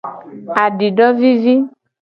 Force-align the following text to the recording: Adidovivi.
Adidovivi. 0.63 1.55